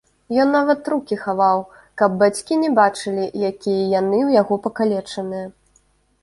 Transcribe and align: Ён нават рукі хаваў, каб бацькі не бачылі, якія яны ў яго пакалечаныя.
Ён 0.43 0.47
нават 0.53 0.87
рукі 0.93 1.17
хаваў, 1.25 1.61
каб 2.03 2.15
бацькі 2.23 2.57
не 2.63 2.71
бачылі, 2.79 3.27
якія 3.51 3.85
яны 3.99 4.17
ў 4.27 4.39
яго 4.41 4.59
пакалечаныя. 4.65 5.45